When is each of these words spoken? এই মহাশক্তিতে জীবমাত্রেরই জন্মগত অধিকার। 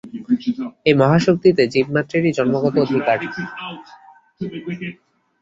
এই 0.85 0.95
মহাশক্তিতে 1.01 1.63
জীবমাত্রেরই 1.73 2.31
জন্মগত 2.37 2.75
অধিকার। 2.83 3.17